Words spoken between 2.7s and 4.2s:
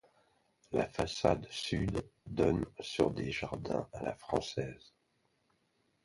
sur des jardins à la